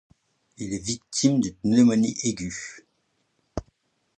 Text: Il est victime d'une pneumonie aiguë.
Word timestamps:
Il 0.57 0.73
est 0.73 0.83
victime 0.83 1.39
d'une 1.41 1.53
pneumonie 1.57 2.17
aiguë. 2.23 2.85